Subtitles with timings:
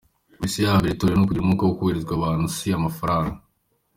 [0.39, 3.37] Misiyo ya mbere y’itorero ni ukugira umwuka no kubwiriza abantu si amafaranga.